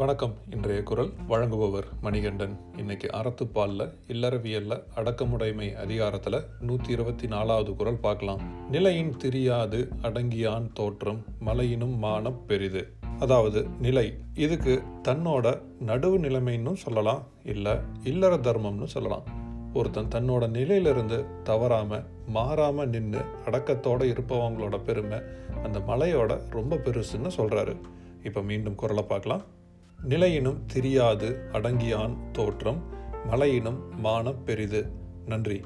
[0.00, 1.12] வணக்கம் இன்றைய குரல்.
[1.28, 2.58] வழங்குபவர் மணிகண்டன்.
[2.76, 8.40] இன்னைக்கு அறத்துப்பாலில் இல்லறவியல்ல அடக்கமுடைமை அதிகாரத்தில் நூற்றி இருபத்தி நாலாவது குரல் பார்க்கலாம்.
[8.70, 12.92] நிலையின் திரியாது அடங்கியான் தோற்றம் மலையினும் மானம் பெரிது.
[13.18, 14.14] அதாவது நிலை.
[14.34, 17.72] இதுக்கு தன்னோட நடுவு நிலைமைன்னு சொல்லலாம் இல்லை
[18.04, 19.22] இல்லற தர்மம்னு சொல்லலாம்.
[19.74, 22.02] ஒருத்தன் தன்னோட நிலையிலிருந்து தவறாம
[22.34, 25.18] மாறாம நின்று அடக்கத்தோட இருப்பவங்களோட பெருமை
[25.62, 27.76] அந்த மலையோட ரொம்ப பெருசுன்னு சொல்றாரு.
[28.24, 29.42] இப்போ மீண்டும் குரலை பார்க்கலாம்.
[30.02, 32.82] நிலையினும் திரியாது அடங்கியான் தோற்றம்
[33.26, 34.86] மலையினும் மானப் பெரிது.
[35.26, 35.60] நன்றி.